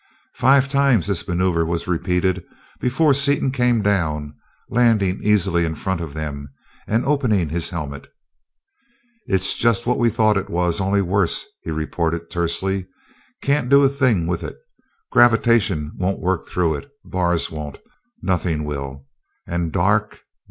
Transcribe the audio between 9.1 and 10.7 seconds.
"It's just what we thought it